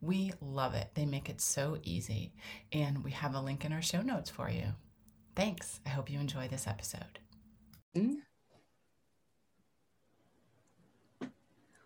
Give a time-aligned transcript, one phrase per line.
[0.00, 0.90] We love it.
[0.94, 2.32] They make it so easy.
[2.72, 4.68] And we have a link in our show notes for you.
[5.36, 5.80] Thanks.
[5.84, 7.18] I hope you enjoy this episode.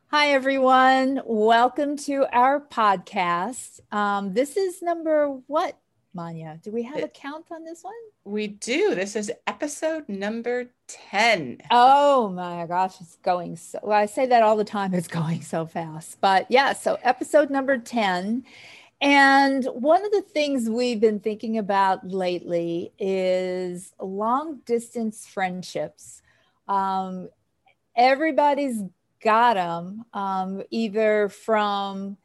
[0.08, 1.22] Hi, everyone.
[1.24, 3.80] Welcome to our podcast.
[3.90, 5.76] Um, this is number what,
[6.14, 6.60] Manya?
[6.62, 7.94] Do we have a count on this one?
[8.24, 8.94] We do.
[8.94, 11.62] This is episode number 10.
[11.70, 15.42] Oh my gosh, it's going so well, I say that all the time, it's going
[15.42, 16.20] so fast.
[16.20, 18.44] But yeah, so episode number 10.
[19.00, 26.22] And one of the things we've been thinking about lately is long distance friendships.
[26.68, 27.28] Um,
[27.96, 28.82] everybody's
[29.22, 32.16] got them um, either from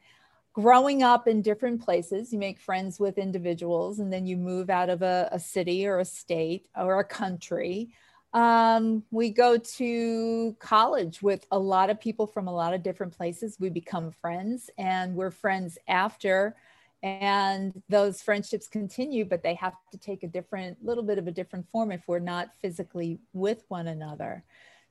[0.60, 4.90] growing up in different places, you make friends with individuals, and then you move out
[4.90, 7.90] of a, a city or a state or a country.
[8.32, 13.16] Um, we go to college with a lot of people from a lot of different
[13.16, 13.56] places.
[13.58, 16.56] We become friends, and we're friends after.
[17.02, 21.32] And those friendships continue, but they have to take a different, little bit of a
[21.32, 24.44] different form if we're not physically with one another.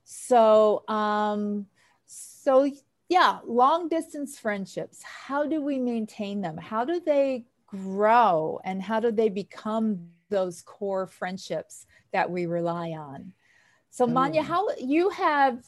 [0.06, 1.68] So, um,
[2.08, 2.70] so
[3.10, 6.58] yeah, long distance friendships, how do we maintain them?
[6.58, 12.92] How do they grow and how do they become those core friendships that we rely
[12.92, 13.34] on?
[13.90, 14.46] So, Manya, mm.
[14.46, 15.66] how you have,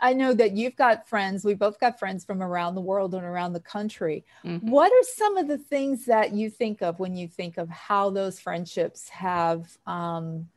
[0.00, 3.24] I know that you've got friends, we both got friends from around the world and
[3.24, 4.24] around the country.
[4.46, 4.70] Mm-hmm.
[4.70, 8.08] What are some of the things that you think of when you think of how
[8.08, 10.48] those friendships have um,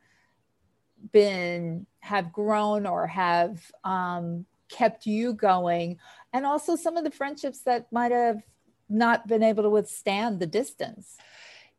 [1.12, 5.98] been, have grown or have um, kept you going
[6.32, 8.42] and also some of the friendships that might have
[8.88, 11.16] not been able to withstand the distance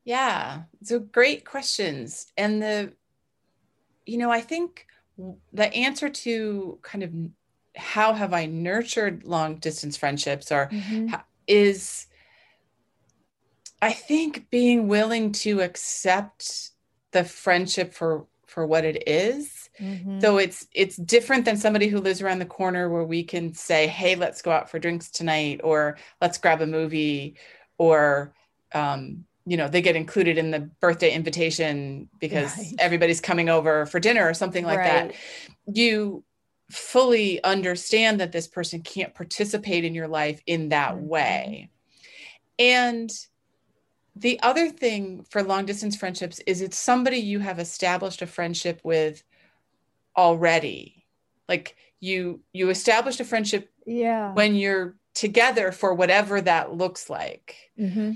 [0.06, 2.94] yeah so great questions and the
[4.06, 4.86] you know i think
[5.52, 7.12] the answer to kind of
[7.76, 11.14] how have i nurtured long distance friendships or mm-hmm.
[11.48, 12.08] is
[13.82, 16.72] i think being willing to accept
[17.12, 20.20] the friendship for for what it is Mm-hmm.
[20.20, 23.88] So it's it's different than somebody who lives around the corner where we can say,
[23.88, 27.36] "Hey, let's go out for drinks tonight," or "Let's grab a movie,"
[27.78, 28.34] or
[28.74, 32.76] um, you know, they get included in the birthday invitation because right.
[32.80, 35.10] everybody's coming over for dinner or something like right.
[35.10, 35.16] that.
[35.74, 36.24] You
[36.72, 41.08] fully understand that this person can't participate in your life in that mm-hmm.
[41.08, 41.70] way.
[42.58, 43.12] And
[44.16, 48.80] the other thing for long distance friendships is it's somebody you have established a friendship
[48.84, 49.24] with
[50.18, 51.06] already.
[51.48, 54.34] Like you you established a friendship yeah.
[54.34, 57.56] when you're together for whatever that looks like.
[57.80, 58.12] Mm-hmm.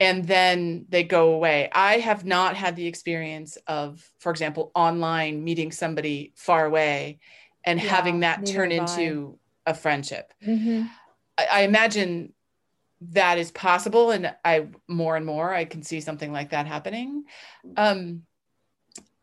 [0.00, 1.68] and then they go away.
[1.72, 7.18] I have not had the experience of for example online meeting somebody far away
[7.64, 10.32] and yeah, having that turn into a friendship.
[10.46, 10.86] Mm-hmm.
[11.36, 12.32] I, I imagine
[13.00, 17.24] that is possible and i more and more i can see something like that happening.
[17.76, 18.22] Um,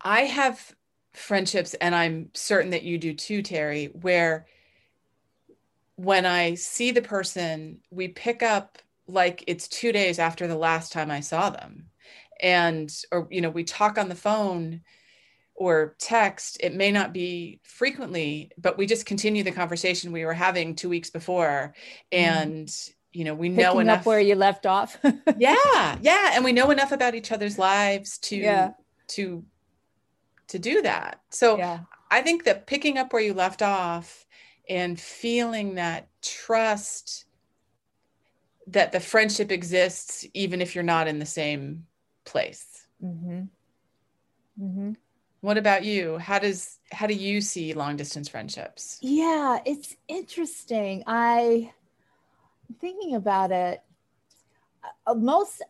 [0.01, 0.73] i have
[1.15, 4.45] friendships, and I'm certain that you do too, Terri, where
[5.95, 10.91] when I see the person, we pick up like it's two days after the last
[10.91, 11.87] time I saw them.
[12.41, 14.81] And, or, you know, we talk on the phone
[15.53, 16.57] or text.
[16.59, 20.89] It may not be frequently, but we just continue the conversation we were having two
[20.89, 21.73] weeks before.
[22.11, 22.37] Mm-hmm.
[22.37, 22.93] And, mm.
[23.13, 24.97] you know, we Picking know enough where you left off.
[25.37, 25.97] yeah.
[26.01, 26.31] Yeah.
[26.33, 28.71] And we know enough about each other's lives to, yeah.
[29.09, 29.45] to
[30.47, 31.21] to do that.
[31.29, 31.79] So yeah.
[32.11, 34.25] I think that picking up where you left off
[34.69, 37.25] and feeling that trust
[38.67, 41.85] that the friendship exists even if you're not in the same
[42.25, 42.87] place.
[43.03, 43.41] Mm-hmm.
[44.61, 44.91] Mm-hmm.
[45.41, 46.17] What about you?
[46.17, 48.97] How does how do you see long distance friendships?
[49.01, 51.03] Yeah, it's interesting.
[51.05, 51.71] I
[52.81, 53.81] thinking about it.
[55.05, 55.61] Uh, most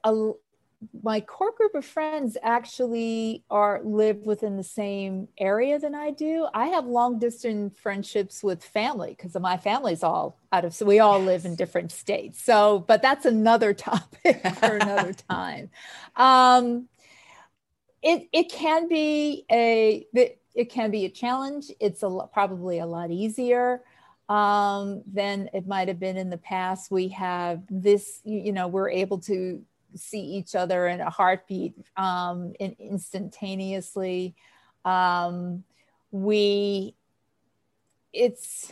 [1.04, 6.48] my core group of friends actually are live within the same area than I do.
[6.54, 11.00] I have long distance friendships with family because my family's all out of so we
[11.00, 11.28] all yes.
[11.28, 12.42] live in different states.
[12.42, 15.70] So, but that's another topic for another time.
[16.16, 16.88] Um,
[18.02, 21.72] it it can be a it can be a challenge.
[21.80, 23.84] It's a probably a lot easier
[24.30, 26.90] um, than it might have been in the past.
[26.90, 29.62] We have this, you know, we're able to
[29.96, 34.36] see each other in a heartbeat um, in, instantaneously.
[34.84, 35.64] Um,
[36.12, 36.96] we,
[38.14, 38.72] it's,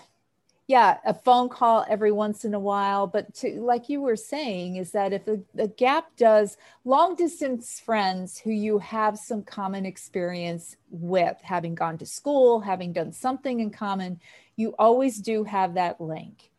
[0.68, 3.06] yeah, a phone call every once in a while.
[3.06, 8.38] But to, like you were saying, is that if the gap does long distance friends
[8.38, 13.72] who you have some common experience with, having gone to school, having done something in
[13.72, 14.22] common,
[14.56, 16.50] you always do have that link.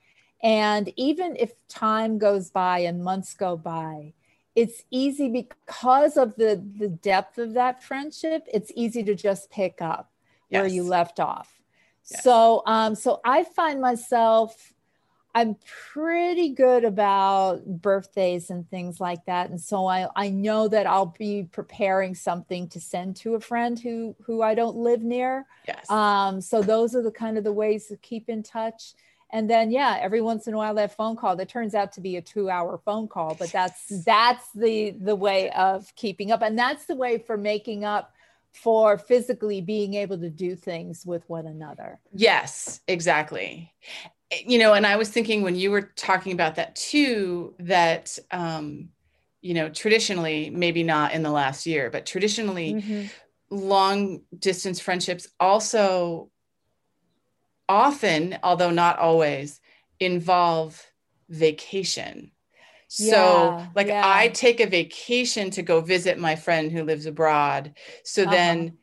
[0.42, 4.12] And even if time goes by and months go by,
[4.54, 9.80] it's easy because of the the depth of that friendship it's easy to just pick
[9.80, 10.12] up
[10.50, 10.60] yes.
[10.60, 11.60] where you left off.
[12.10, 12.22] Yes.
[12.22, 14.74] so um so i find myself
[15.34, 15.56] i'm
[15.92, 19.50] pretty good about birthdays and things like that.
[19.50, 23.78] And so i i know that i'll be preparing something to send to a friend
[23.78, 25.46] who who i don't live near.
[25.66, 25.90] Yes.
[25.90, 28.94] Um so those are the kind of the ways to keep in touch
[29.34, 32.00] and then yeah every once in a while that phone call that turns out to
[32.00, 36.40] be a two hour phone call but that's that's the the way of keeping up.
[36.40, 38.14] And that's the way for making up
[38.52, 41.98] for physically being able to do things with one another.
[42.14, 43.72] Yes exactly.
[44.46, 48.88] You know and i was thinking when you were talking about that too that um
[49.42, 53.06] you know traditionally maybe not in the last year but traditionally mm-hmm.
[53.50, 56.30] long distance friendships also
[57.68, 59.60] often, although not always,
[60.00, 60.84] involve
[61.28, 62.30] vacation.
[62.88, 63.06] So,
[63.58, 64.02] yeah, like, yeah.
[64.04, 67.74] I take a vacation to go visit my friend who lives abroad.
[68.04, 68.30] So uh-huh.
[68.30, 68.78] then,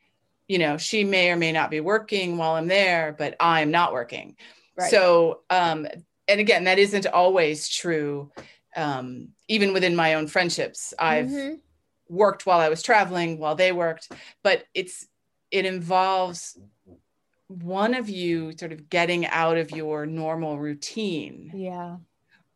[0.47, 3.93] you know, she may or may not be working while I'm there, but I'm not
[3.93, 4.35] working.
[4.77, 4.91] Right.
[4.91, 5.87] So, um,
[6.27, 8.31] and again, that isn't always true.
[8.75, 11.55] Um, even within my own friendships, I've mm-hmm.
[12.09, 14.11] worked while I was traveling, while they worked,
[14.43, 15.07] but it's,
[15.51, 16.57] it involves
[17.51, 21.51] one of you sort of getting out of your normal routine.
[21.53, 21.98] Yeah.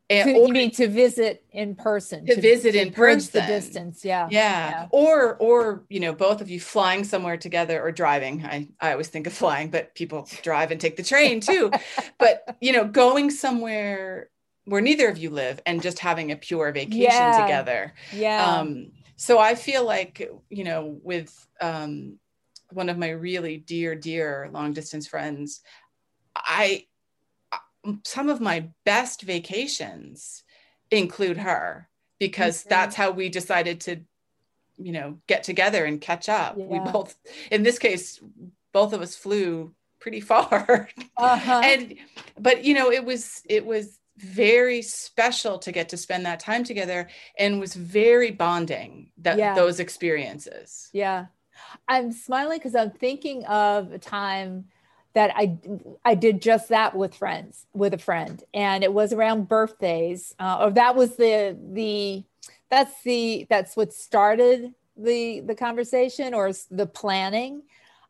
[0.09, 2.25] And, to, or, you mean to visit in person?
[2.27, 4.05] To, to visit to in person, the distance.
[4.05, 4.27] Yeah.
[4.29, 4.69] yeah.
[4.69, 4.87] yeah.
[4.91, 8.45] Or, or you know, both of you flying somewhere together or driving.
[8.45, 11.71] I, I always think of flying, but people drive and take the train too.
[12.19, 14.29] but you know, going somewhere
[14.65, 17.41] where neither of you live and just having a pure vacation yeah.
[17.41, 17.93] together.
[18.13, 18.57] Yeah.
[18.57, 22.19] Um, so I feel like you know, with um,
[22.71, 25.61] one of my really dear, dear long distance friends,
[26.35, 26.85] I
[28.03, 30.43] some of my best vacations
[30.91, 31.87] include her
[32.19, 32.69] because mm-hmm.
[32.69, 33.97] that's how we decided to
[34.77, 36.65] you know get together and catch up yeah.
[36.65, 37.15] we both
[37.51, 38.19] in this case
[38.73, 41.61] both of us flew pretty far uh-huh.
[41.63, 41.95] and
[42.39, 46.63] but you know it was it was very special to get to spend that time
[46.63, 47.07] together
[47.37, 49.53] and was very bonding that yeah.
[49.53, 51.25] those experiences yeah
[51.87, 54.65] I'm smiling because I'm thinking of a time
[55.15, 55.57] that I
[56.03, 60.35] I did just that with friends with a friend, and it was around birthdays.
[60.39, 62.23] Uh, or that was the the
[62.69, 67.63] that's the that's what started the the conversation or the planning.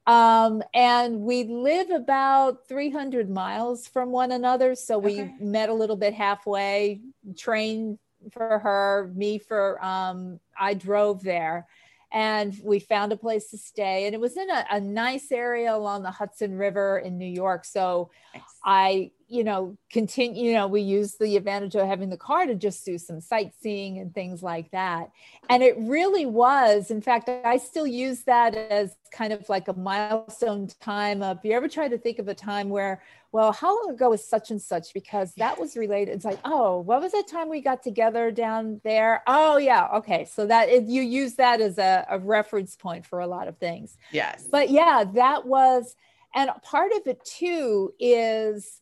[0.08, 5.34] Um, and we live about 300 miles from one another, so we okay.
[5.40, 7.02] met a little bit halfway.
[7.38, 7.98] Train
[8.32, 11.68] for her, me for um, I drove there
[12.12, 15.76] and we found a place to stay and it was in a, a nice area
[15.76, 18.44] along the hudson river in new york so nice.
[18.64, 22.56] i you know continue you know we use the advantage of having the car to
[22.56, 25.10] just do some sightseeing and things like that
[25.50, 29.74] and it really was in fact i still use that as kind of like a
[29.74, 33.02] milestone time of you ever try to think of a time where
[33.36, 34.94] well, how long ago was such and such?
[34.94, 36.16] Because that was related.
[36.16, 39.24] It's like, oh, what was that time we got together down there?
[39.28, 39.90] Oh, yeah.
[39.96, 40.24] Okay.
[40.24, 43.58] So that it, you use that as a, a reference point for a lot of
[43.58, 43.98] things.
[44.14, 44.48] Yes.
[44.50, 45.98] But yeah, that was,
[46.34, 48.80] and part of it too is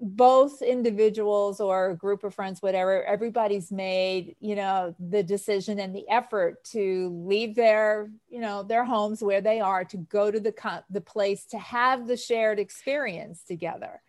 [0.00, 5.94] both individuals or a group of friends whatever everybody's made you know the decision and
[5.94, 10.40] the effort to leave their you know their homes where they are to go to
[10.40, 10.54] the
[10.88, 14.00] the place to have the shared experience together.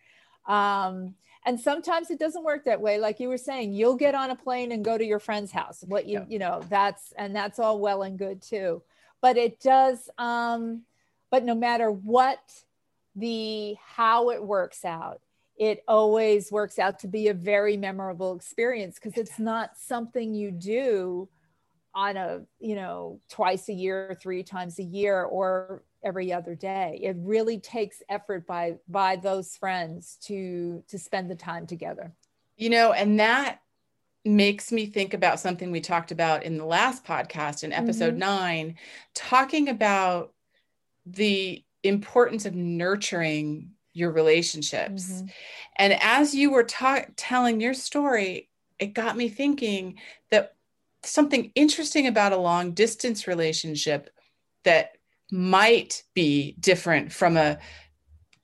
[0.46, 2.98] Um, and sometimes it doesn't work that way.
[2.98, 5.84] Like you were saying you'll get on a plane and go to your friend's house.
[5.86, 6.24] What you yeah.
[6.28, 8.82] you know that's and that's all well and good too.
[9.20, 10.82] But it does um
[11.30, 12.40] but no matter what
[13.16, 15.20] the how it works out
[15.56, 20.50] it always works out to be a very memorable experience because it's not something you
[20.50, 21.28] do
[21.94, 26.98] on a you know twice a year three times a year or every other day.
[27.02, 32.12] It really takes effort by by those friends to to spend the time together.
[32.56, 33.60] You know and that
[34.24, 38.20] makes me think about something we talked about in the last podcast in episode mm-hmm.
[38.20, 38.74] 9
[39.14, 40.32] talking about
[41.04, 45.10] the importance of nurturing your relationships.
[45.10, 45.26] Mm-hmm.
[45.76, 49.98] And as you were ta- telling your story, it got me thinking
[50.30, 50.54] that
[51.04, 54.10] something interesting about a long distance relationship
[54.64, 54.92] that
[55.30, 57.58] might be different from a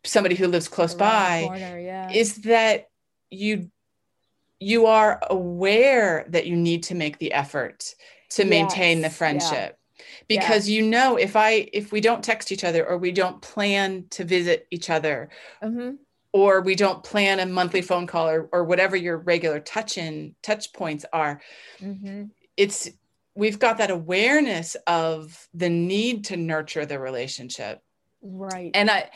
[0.04, 2.10] somebody who lives close by corner, yeah.
[2.10, 2.88] is that
[3.30, 3.70] you
[4.60, 7.94] you are aware that you need to make the effort
[8.30, 8.50] to yes.
[8.50, 9.77] maintain the friendship.
[10.28, 10.76] Because yeah.
[10.76, 14.24] you know if i if we don't text each other or we don't plan to
[14.24, 15.30] visit each other
[15.62, 15.92] mm-hmm.
[16.32, 20.34] or we don't plan a monthly phone call or, or whatever your regular touch in
[20.42, 21.40] touch points are
[21.80, 22.24] mm-hmm.
[22.56, 22.88] it's
[23.34, 27.82] we've got that awareness of the need to nurture the relationship
[28.22, 29.08] right and i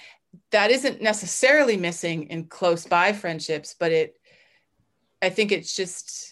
[0.51, 4.17] that isn't necessarily missing in close by friendships but it
[5.21, 6.32] i think it's just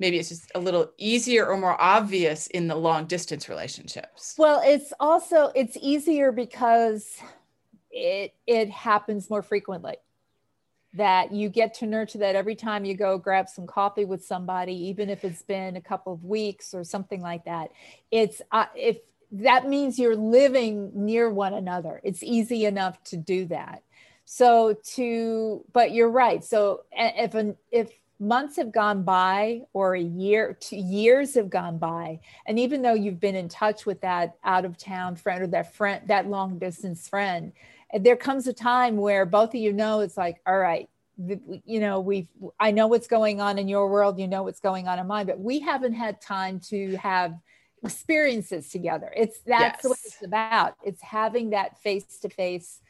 [0.00, 4.34] maybe it's just a little easier or more obvious in the long distance relationships.
[4.36, 7.06] Well it's also it's easier because
[7.92, 9.96] it it happens more frequently.
[10.94, 14.74] That you get to nurture that every time you go grab some coffee with somebody
[14.88, 17.70] even if it's been a couple of weeks or something like that.
[18.10, 18.98] It's uh, if
[19.32, 22.00] that means you're living near one another.
[22.02, 23.84] It's easy enough to do that.
[24.24, 26.42] So to but you're right.
[26.42, 27.90] So if an if
[28.20, 32.20] months have gone by or a year two years have gone by.
[32.46, 35.74] And even though you've been in touch with that out of town friend or that
[35.74, 37.52] friend that long distance friend
[37.98, 41.98] there comes a time where both of you know it's like all right you know
[41.98, 42.28] we've
[42.60, 45.26] i know what's going on in your world you know what's going on in mine
[45.26, 47.34] but we haven't had time to have
[47.82, 49.12] experiences together.
[49.16, 49.84] It's that's yes.
[49.84, 50.76] what it's about.
[50.84, 52.80] It's having that face-to-face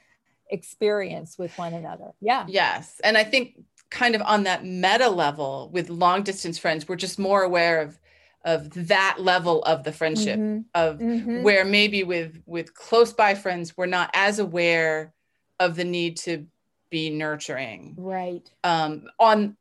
[0.50, 2.12] experience with one another.
[2.20, 2.44] Yeah.
[2.48, 3.00] Yes.
[3.04, 3.54] And i think
[3.90, 7.98] kind of on that meta level with long distance friends we're just more aware of
[8.44, 10.60] of that level of the friendship mm-hmm.
[10.74, 11.42] of mm-hmm.
[11.42, 15.12] where maybe with with close by friends we're not as aware
[15.58, 16.46] of the need to
[16.88, 19.56] be nurturing right um on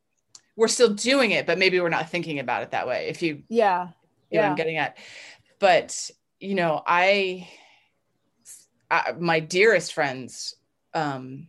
[0.55, 3.43] we're still doing it but maybe we're not thinking about it that way if you
[3.49, 3.87] yeah
[4.29, 4.49] you yeah.
[4.49, 4.97] i'm getting at
[5.59, 6.09] but
[6.39, 7.47] you know I,
[8.89, 10.55] I my dearest friends
[10.93, 11.47] um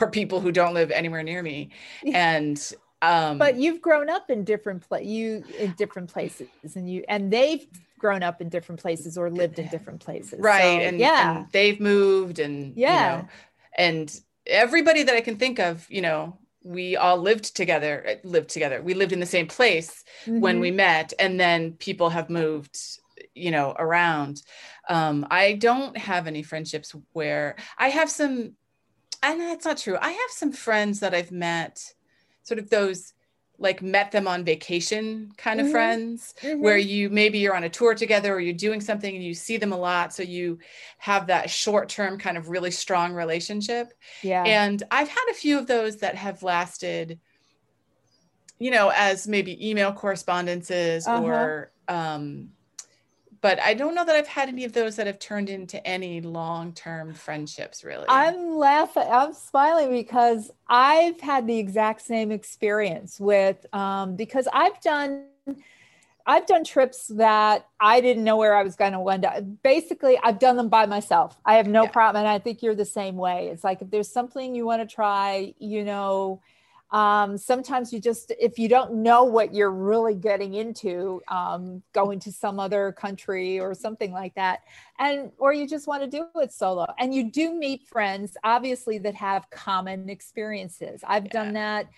[0.00, 1.70] are people who don't live anywhere near me.
[2.12, 2.60] And
[3.00, 7.32] um but you've grown up in different pla- you in different places and you and
[7.32, 7.64] they've
[7.98, 10.40] grown up in different places or lived in different places.
[10.40, 11.38] Right so, and yeah.
[11.38, 13.16] and they've moved and yeah.
[13.16, 13.28] you know,
[13.76, 18.50] and everybody that i can think of you know we all lived together uh, lived
[18.50, 18.82] together.
[18.82, 20.40] We lived in the same place mm-hmm.
[20.40, 22.76] when we met and then people have moved
[23.34, 24.42] you know around.
[24.88, 28.54] Um i don't have any friendships where i have some
[29.22, 31.94] and that's not true i have some friends that i've met
[32.42, 33.12] sort of those
[33.60, 35.72] like met them on vacation kind of mm-hmm.
[35.72, 36.62] friends mm-hmm.
[36.62, 39.56] where you maybe you're on a tour together or you're doing something and you see
[39.56, 40.58] them a lot so you
[40.98, 45.58] have that short term kind of really strong relationship yeah and i've had a few
[45.58, 47.18] of those that have lasted
[48.58, 51.24] you know as maybe email correspondences uh-huh.
[51.24, 52.50] or um
[53.40, 56.20] but I don't know that I've had any of those that have turned into any
[56.20, 58.06] long-term friendships really.
[58.08, 64.80] I'm laughing, I'm smiling because I've had the exact same experience with um, because I've
[64.80, 65.24] done
[66.28, 69.42] I've done trips that I didn't know where I was going to end up.
[69.62, 71.38] Basically, I've done them by myself.
[71.42, 71.90] I have no yeah.
[71.90, 72.20] problem.
[72.20, 73.48] And I think you're the same way.
[73.48, 76.42] It's like if there's something you want to try, you know,
[76.90, 82.18] um, sometimes you just if you don't know what you're really getting into um, going
[82.20, 84.60] to some other country or something like that
[84.98, 88.98] and or you just want to do it solo and you do meet friends obviously
[88.98, 91.32] that have common experiences i've yeah.
[91.32, 91.88] done that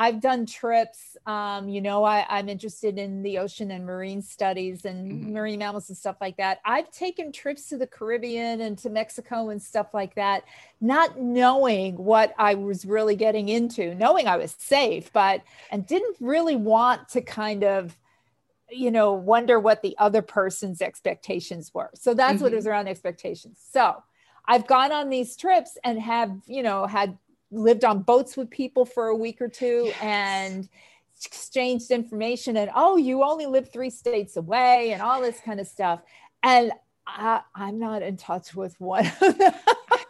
[0.00, 1.16] I've done trips.
[1.26, 5.32] Um, you know, I, am interested in the ocean and marine studies and mm-hmm.
[5.32, 6.60] marine mammals and stuff like that.
[6.64, 10.44] I've taken trips to the Caribbean and to Mexico and stuff like that,
[10.80, 16.16] not knowing what I was really getting into, knowing I was safe, but and didn't
[16.20, 17.96] really want to kind of
[18.70, 22.42] you know wonder what the other person's expectations were so that's mm-hmm.
[22.42, 23.96] what it was around expectations so
[24.46, 27.16] i've gone on these trips and have you know had
[27.50, 29.96] lived on boats with people for a week or two yes.
[30.02, 30.68] and
[31.24, 35.66] exchanged information and oh you only live three states away and all this kind of
[35.66, 36.00] stuff
[36.42, 36.72] and
[37.06, 39.54] I, am not in touch with one of them.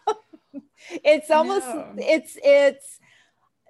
[1.04, 1.95] it's almost no.
[1.99, 2.99] it's it's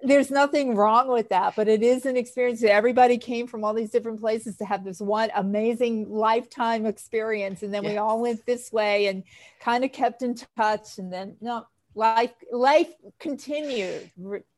[0.01, 3.73] there's nothing wrong with that but it is an experience that everybody came from all
[3.73, 7.91] these different places to have this one amazing lifetime experience and then yes.
[7.91, 9.23] we all went this way and
[9.59, 11.65] kind of kept in touch and then no
[11.95, 14.09] life life continued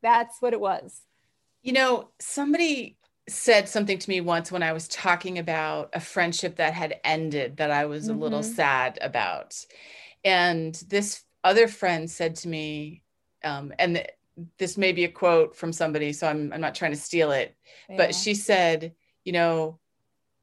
[0.02, 1.02] that's what it was
[1.62, 2.96] you know somebody
[3.28, 7.56] said something to me once when i was talking about a friendship that had ended
[7.56, 8.18] that i was mm-hmm.
[8.18, 8.54] a little mm-hmm.
[8.54, 9.54] sad about
[10.24, 13.02] and this other friend said to me
[13.44, 14.10] um, and th-
[14.58, 17.54] this may be a quote from somebody, so I'm, I'm not trying to steal it,
[17.88, 17.96] yeah.
[17.96, 18.92] but she said,
[19.24, 19.78] you know,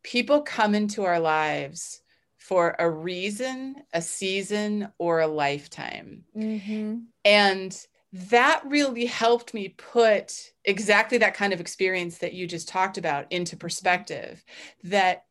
[0.03, 2.01] people come into our lives
[2.39, 6.24] for a reason, a season, or a lifetime.
[6.36, 7.00] Mm-hmm.
[7.25, 10.34] And that really helped me put
[10.65, 14.43] exactly that kind of experience that you just talked about into perspective.
[14.86, 15.25] That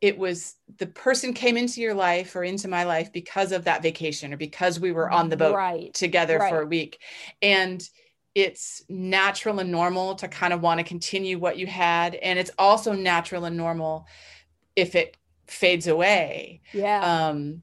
[0.00, 3.82] it was the person came into your life or into my life because of that
[3.82, 5.92] vacation or because we were on the boat right.
[5.92, 6.50] together right.
[6.50, 7.00] for a week.
[7.42, 7.82] And
[8.34, 12.14] it's natural and normal to kind of want to continue what you had.
[12.14, 14.06] And it's also natural and normal
[14.76, 15.16] if it
[15.50, 16.60] fades away.
[16.72, 17.28] Yeah.
[17.28, 17.62] Um,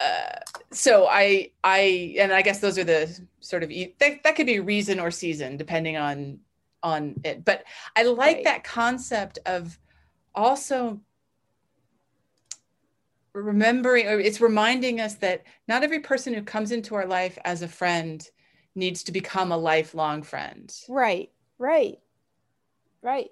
[0.00, 0.40] uh,
[0.72, 4.60] so I, I, and I guess those are the sort of that, that could be
[4.60, 6.40] reason or season depending on
[6.82, 7.44] on it.
[7.44, 7.64] But
[7.96, 8.44] I like right.
[8.44, 9.78] that concept of
[10.34, 11.00] also
[13.32, 17.62] remembering or it's reminding us that not every person who comes into our life as
[17.62, 18.26] a friend
[18.74, 20.74] needs to become a lifelong friend.
[20.88, 21.98] Right, right,
[23.02, 23.30] right.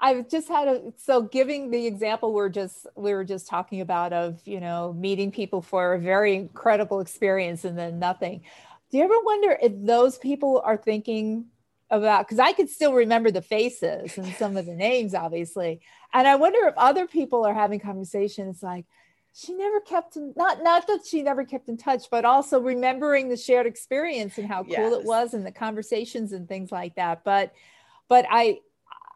[0.00, 4.12] I've just had a so giving the example we're just we were just talking about
[4.12, 8.42] of you know meeting people for a very incredible experience and then nothing.
[8.90, 11.46] Do you ever wonder if those people are thinking
[11.90, 15.80] about because I could still remember the faces and some of the names, obviously,
[16.12, 18.86] and I wonder if other people are having conversations like
[19.34, 23.28] she never kept in not not that she never kept in touch but also remembering
[23.28, 24.92] the shared experience and how cool yes.
[24.92, 27.52] it was and the conversations and things like that but
[28.08, 28.58] but i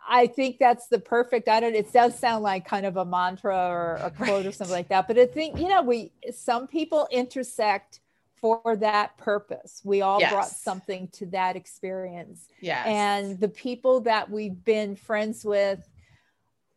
[0.08, 3.68] i think that's the perfect i don't it does sound like kind of a mantra
[3.68, 4.46] or a quote right.
[4.46, 8.00] or something like that but i think you know we some people intersect
[8.40, 10.32] for that purpose we all yes.
[10.32, 15.88] brought something to that experience yeah and the people that we've been friends with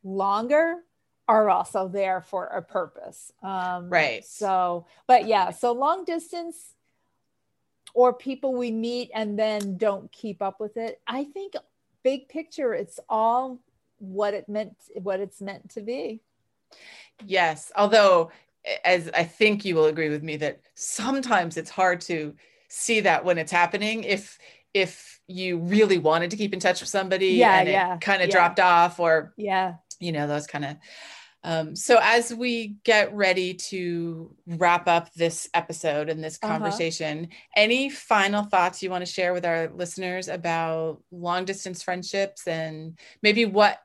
[0.03, 0.77] longer
[1.31, 3.31] are also there for a purpose.
[3.41, 4.25] Um, right.
[4.25, 6.73] So, but yeah, so long distance
[7.93, 10.99] or people we meet and then don't keep up with it.
[11.07, 11.53] I think
[12.03, 13.59] big picture, it's all
[13.99, 16.21] what it meant, what it's meant to be.
[17.25, 17.71] Yes.
[17.75, 18.31] Although,
[18.85, 22.35] as I think you will agree with me that sometimes it's hard to
[22.67, 24.03] see that when it's happening.
[24.03, 24.37] If,
[24.73, 28.21] if you really wanted to keep in touch with somebody yeah, and yeah, it kind
[28.21, 28.35] of yeah.
[28.35, 30.77] dropped off or yeah you know those kind of
[31.43, 36.53] um, so as we get ready to wrap up this episode and this uh-huh.
[36.53, 37.35] conversation, uh-huh.
[37.55, 42.97] any final thoughts you want to share with our listeners about long distance friendships and
[43.23, 43.79] maybe what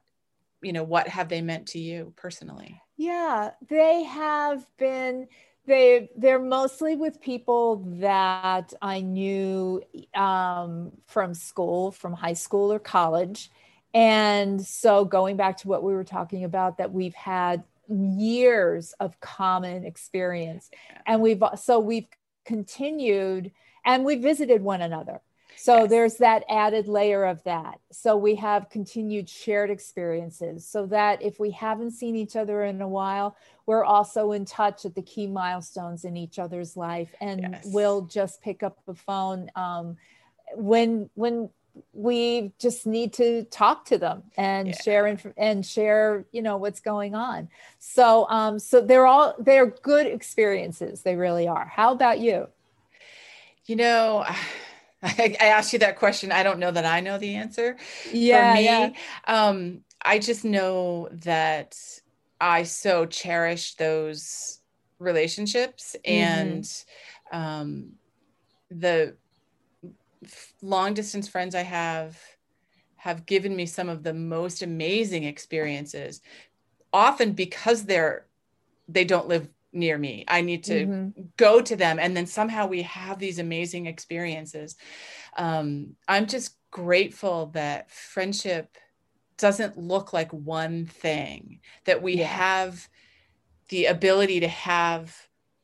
[0.63, 2.81] you know what have they meant to you personally?
[2.97, 5.29] Yeah, they have been
[5.67, 9.83] they they're mostly with people that I knew
[10.15, 13.51] um, from school, from high school or college
[13.97, 19.19] and so, going back to what we were talking about, that we've had years of
[19.21, 20.69] common experience,
[21.07, 22.07] and we've so we've
[22.45, 23.53] continued
[23.87, 25.23] and we visited one another.
[25.57, 25.91] So yes.
[25.91, 27.81] there's that added layer of that.
[27.91, 32.83] So we have continued shared experiences so that if we haven't seen each other in
[32.83, 37.41] a while, we're also in touch at the key milestones in each other's life and
[37.41, 37.67] yes.
[37.69, 39.97] we'll just pick up the phone um,
[40.55, 41.49] when when
[41.93, 44.83] we just need to talk to them and yeah.
[44.83, 49.67] share inf- and share you know what's going on so um so they're all they're
[49.67, 52.47] good experiences they really are how about you
[53.67, 54.25] you know
[55.03, 57.77] I, I asked you that question i don't know that i know the answer
[58.13, 58.93] yeah for me yeah.
[59.27, 61.79] um i just know that
[62.41, 64.61] i so cherish those
[64.99, 66.23] relationships mm-hmm.
[66.23, 66.85] and
[67.31, 67.93] um
[68.71, 69.17] the
[70.63, 72.19] long distance friends I have
[72.97, 76.21] have given me some of the most amazing experiences
[76.93, 78.27] often because they're
[78.89, 81.23] they don't live near me i need to mm-hmm.
[81.37, 84.75] go to them and then somehow we have these amazing experiences
[85.37, 88.77] um, i'm just grateful that friendship
[89.37, 92.27] doesn't look like one thing that we yeah.
[92.27, 92.89] have
[93.69, 95.15] the ability to have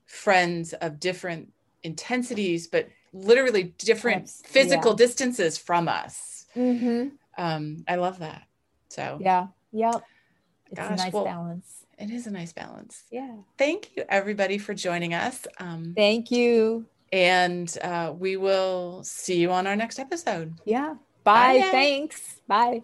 [0.04, 4.96] friends of different intensities but literally different That's, physical yeah.
[4.96, 6.46] distances from us.
[6.57, 7.09] Mm-hmm.
[7.38, 8.42] Um, I love that.
[8.88, 10.03] So yeah, yep.
[10.70, 11.87] It's gosh, a nice well, balance.
[11.98, 13.05] It is a nice balance.
[13.11, 13.35] Yeah.
[13.59, 15.46] Thank you everybody for joining us.
[15.59, 16.87] Um, Thank you.
[17.12, 20.55] And uh, we will see you on our next episode.
[20.64, 20.94] Yeah.
[21.25, 21.61] Bye.
[21.61, 21.68] Bye.
[21.70, 22.40] Thanks.
[22.48, 22.83] Bye.